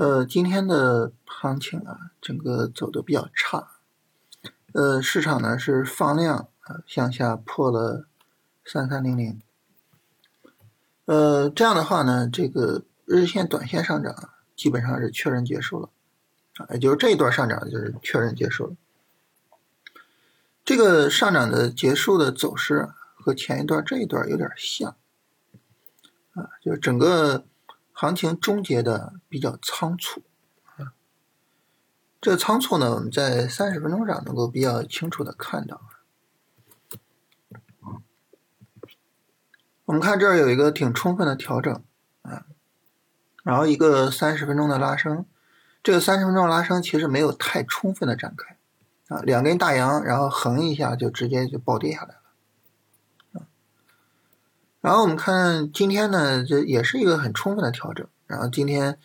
[0.00, 3.68] 呃，今天的行情啊，整个走的比较差。
[4.72, 8.06] 呃，市场呢是放量啊，向下破了
[8.64, 9.38] 三三零零。
[11.04, 15.90] 呃，这样的话呢，这个日线、短线上涨基本上是确认结束了
[16.56, 18.76] 啊，也就是这一段上涨就是确认结束了。
[20.64, 24.96] 这个上涨的结束的走势和前一段这一段有点像
[26.32, 27.44] 啊，就是整个。
[28.00, 30.22] 行情终结的比较仓促
[30.78, 30.94] 啊，
[32.18, 35.82] 这个仓促呢，我们在三十分钟上能够比较清楚的看到。
[39.84, 41.84] 我们看这儿有一个挺充分的调整
[42.22, 42.46] 啊，
[43.42, 45.26] 然后一个三十分钟的拉升，
[45.82, 48.56] 这个三十分钟拉升其实没有太充分的展开
[49.14, 52.14] 啊，两根大阳，然后横一下就直接就暴跌下来。
[54.80, 58.06] 然后我们看今天呢，这也是一个很充分的调整。
[58.26, 58.96] 然后今天，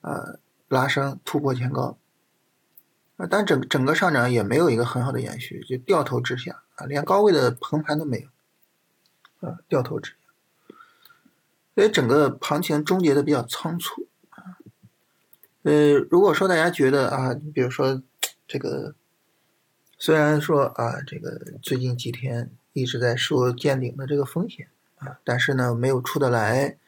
[0.00, 1.96] 呃，拉升突破前高，
[3.16, 10.16] 啊，但整整个上涨也没有一个很好的延续，就掉头直下啊，连高位的横盘都没有，啊，掉头直下。
[11.76, 14.58] 所以整个行情终结的比较仓促啊。
[15.62, 18.02] 呃，如果说大家觉得啊，比如说
[18.48, 18.94] 这个，
[19.96, 24.68] 虽然说啊，这个最近几天一直在说见顶的这个风险。
[25.24, 26.78] 但是呢，没有出得来，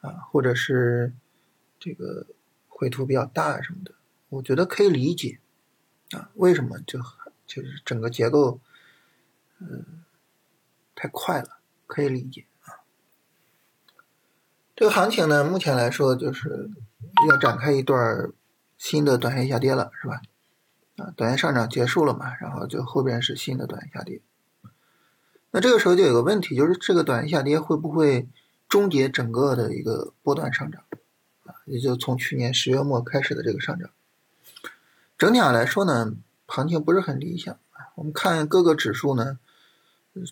[0.00, 1.12] 啊，或者是
[1.78, 2.26] 这个
[2.68, 3.92] 回吐比较大什么的，
[4.28, 5.38] 我觉得可以理解，
[6.10, 6.98] 啊，为什么就
[7.46, 8.60] 就是整个结构，
[9.58, 10.04] 嗯，
[10.94, 12.82] 太快了，可以理解啊。
[14.76, 16.70] 这个行情呢，目前来说就是
[17.28, 18.32] 要展开一段
[18.76, 20.20] 新的短线下跌了，是吧？
[20.96, 24.20] 啊，短线上涨结束了嘛，然后就后边是新的短线下跌。
[25.56, 28.26] 那这个时候就有个问题，就是这个短线下跌会不会
[28.68, 30.82] 终结整个的一个波段上涨
[31.44, 31.54] 啊？
[31.64, 33.88] 也就从去年十月末开始的这个上涨，
[35.16, 36.12] 整体上来说呢，
[36.46, 37.94] 行情不是很理想啊。
[37.94, 39.38] 我们看各个指数呢，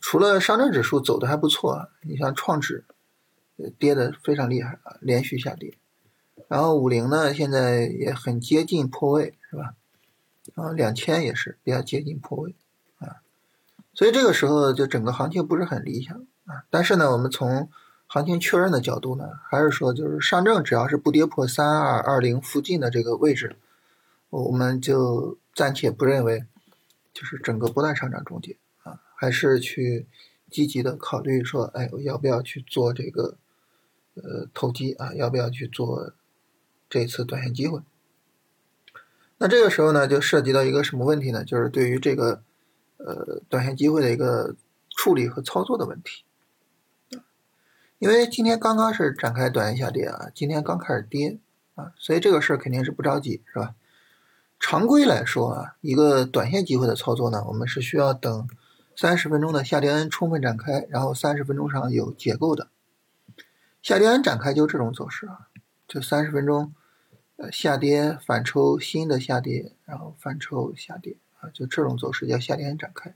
[0.00, 2.84] 除了上证指数走的还不错，你像创指
[3.78, 5.74] 跌的非常厉害啊，连续下跌。
[6.48, 9.74] 然后五零呢，现在也很接近破位，是吧？
[10.56, 12.56] 啊，两千也是比较接近破位。
[13.94, 16.16] 所以这个时候就整个行情不是很理想
[16.46, 17.68] 啊，但是呢，我们从
[18.06, 23.56] 行情确认的角度呢，还是说就是上证只要是不跌破三二二零附近的这个位置，
[24.30, 26.46] 我们就暂且不认为
[27.12, 30.06] 就是整个波段上涨终结啊，还是去
[30.50, 33.36] 积极的考虑说，哎，我要不要去做这个
[34.14, 35.12] 呃投机啊？
[35.14, 36.12] 要不要去做
[36.88, 37.80] 这次短线机会？
[39.36, 41.44] 那这个时候呢，就涉及到一个什么问题呢？
[41.44, 42.42] 就是对于这个。
[43.04, 44.54] 呃，短线机会的一个
[44.96, 46.24] 处理和操作的问题，
[47.98, 51.38] 因为今天刚刚是展开短线下跌啊，今天刚开始跌
[51.74, 53.74] 啊，所以这个事儿肯定是不着急，是吧？
[54.60, 58.48] 常规来说啊，一个短线机会的操作呢，我们是需要等
[58.94, 62.68] 三十分钟的下跌 N 充分展开，然后三十分钟上有结构的
[63.82, 65.48] 下跌 N 展开就这种走势啊，
[65.88, 66.72] 就三十分钟
[67.34, 71.16] 呃下跌反抽新的下跌，然后反抽下跌。
[71.52, 73.14] 就这种走势叫下跌展开，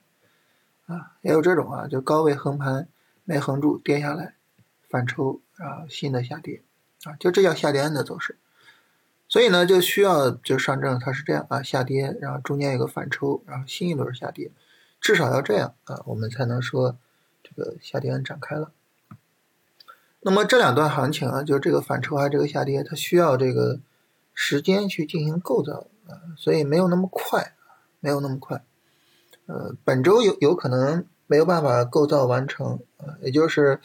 [0.86, 2.88] 啊，也有这种啊，就高位横盘
[3.24, 4.34] 没横住跌下来，
[4.88, 6.62] 反抽啊，新的下跌，
[7.04, 8.38] 啊，就这叫下跌的走势。
[9.28, 14.52] 所以呢，就需要就上证它是这样啊，下跌，然后中间有个反抽，然后新一轮下跌，
[15.00, 16.96] 至少要这样啊，我们才能说
[17.42, 18.70] 这个下跌展开了。
[20.20, 23.80] 那么这两段行情啊，就这个反抽还是这个下跌，它需要这个
[24.32, 27.55] 时间去进行构造啊，所以没有那么快。
[28.00, 28.64] 没有那么快，
[29.46, 33.80] 呃，本周有有可能没有办法构造完成，呃，也就是，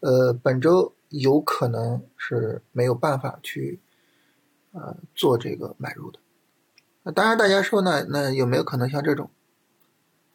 [0.00, 3.80] 呃，本周有可能是没有办法去，
[4.72, 6.18] 呃，做这个买入的。
[7.02, 9.30] 那当然，大家说呢，那有没有可能像这种，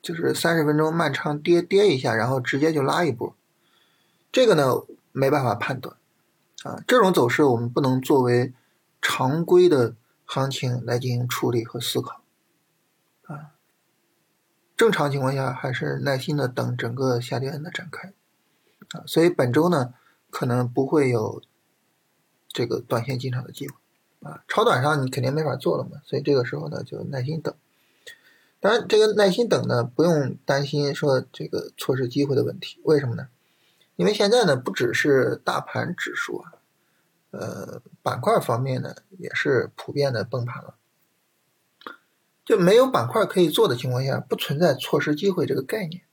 [0.02, 3.36] 就是三十分钟漫长跌跌一下，然后直接就拉一波？
[4.32, 5.96] 这个呢，没办法判断，
[6.64, 8.54] 啊，这种走势我们不能作为
[9.02, 9.96] 常规的
[10.26, 12.22] 行情来进行处理和思考。
[14.86, 18.14] 正常情况下还是耐心的等整个下跌的展开
[18.92, 19.96] 啊，所以本周呢
[20.30, 21.42] 可能不会有
[22.50, 23.74] 这个短线进场的机会
[24.20, 27.52] 啊，超短上你肯定没法做了嘛，所以这个时候呢就耐心等。
[28.60, 33.30] 当然，这个耐心等呢不用担心说这个错失机会的问题，为什么呢？
[33.96, 36.54] 因为现在呢不只是大盘指数啊，
[37.32, 40.76] 呃，板块方面呢也是普遍的崩盘了。
[42.46, 46.04] 就没有板块可以做的情况下，不存在错失机会这个概念，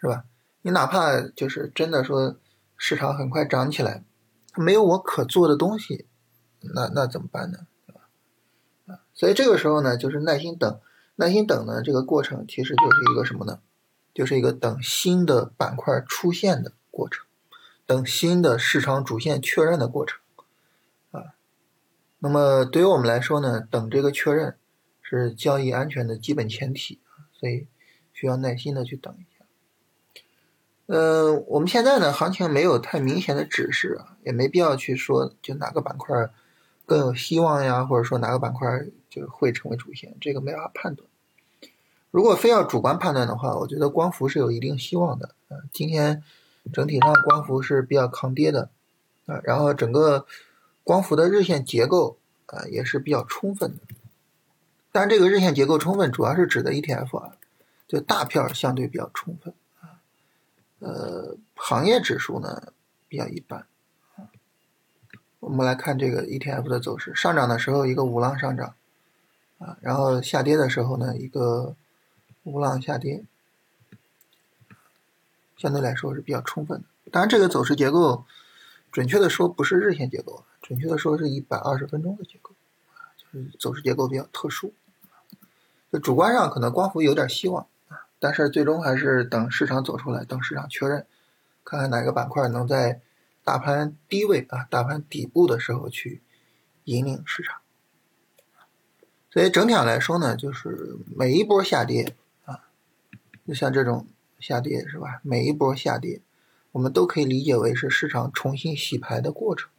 [0.00, 0.24] 是吧？
[0.62, 2.36] 你哪怕就是真的说
[2.76, 4.02] 市场很快涨起来，
[4.56, 6.06] 没有我可做的东西，
[6.74, 7.58] 那那怎么办呢？
[7.86, 8.08] 对吧？
[8.88, 10.80] 啊，所以这个时候呢，就是耐心等，
[11.14, 13.60] 耐心等呢，这个过程其实就是一个什么呢？
[14.12, 17.24] 就是一个等新的板块出现的过程，
[17.86, 20.18] 等新的市场主线确认的过程。
[21.12, 21.34] 啊，
[22.18, 24.56] 那么对于我们来说呢，等这个确认
[25.08, 26.98] 是交易安全的基本前提，
[27.32, 27.66] 所以
[28.12, 29.44] 需要耐心的去等一下。
[30.84, 36.28] 呃，我们现在呢，行情没有太明显的指示啊，也没必要去说就哪个板块
[36.84, 41.08] 更有希望呀，或者说哪个板块就会成为主线，这个没法判断。
[42.10, 45.56] 如果非要主观判断的话，我觉得光伏是有一定希望的啊。
[45.72, 46.22] 今天
[46.70, 48.68] 整体上光伏是比较抗跌的
[49.24, 50.26] 啊，然后整个
[50.84, 53.78] 光伏的日线结构啊也是比较充分的。
[54.92, 57.36] 但这个日线结构充分，主要是指的 ETF 啊，
[57.86, 60.00] 就大票相对比较充分啊。
[60.80, 62.72] 呃，行业指数呢
[63.08, 63.66] 比较一般。
[65.40, 68.74] 我们来看这个 ETF 的走势，上涨的时候一个五浪上涨
[69.58, 71.76] 啊，然后下跌的时候呢一个
[72.42, 73.22] 五浪下跌，
[75.56, 77.10] 相对来说是比较充分的。
[77.12, 78.24] 当然，这个走势结构
[78.90, 82.50] 准确的说不是日线结构，准确的说是一百二十分钟的结构，
[83.58, 84.72] 走势结构比较特殊。
[85.92, 88.06] 就主观上可能光伏有点希望啊。
[88.18, 91.06] 但是最终还是等市场走出来，等市场确认，
[91.64, 93.00] 看看哪个板块能在
[93.44, 96.20] 大盘低位啊、大盘底部的时候去
[96.84, 97.60] 引领市场。
[99.30, 102.14] 所以整体上来说呢，就是每一波下跌
[102.44, 102.64] 啊，
[103.46, 104.06] 就像这种
[104.40, 105.20] 下跌是吧？
[105.22, 106.20] 每一波下跌，
[106.72, 109.70] 我们都可以理解为是市场重新洗牌的过程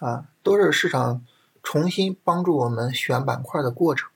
[0.00, 1.24] 啊，都是市场
[1.66, 4.08] 重新帮助我们选板块的过程。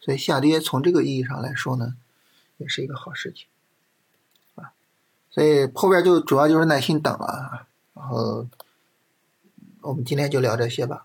[0.00, 1.94] 所以下跌从这个意义上来说呢。
[2.56, 3.48] 也是一个好事情，
[4.54, 4.70] 啊，
[5.28, 8.46] 所以后边就主要就是耐心等了啊，然后
[9.80, 11.04] 我们今天就聊这些吧。